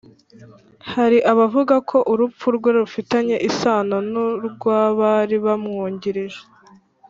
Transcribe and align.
hari 0.93 1.17
abavuga 1.31 1.75
ko 1.89 1.97
urupfu 2.11 2.45
rwe 2.57 2.69
rufitanye 2.79 3.35
isano 3.49 3.97
n'urw'abari 4.11 5.37
bamwungirije, 5.45 6.41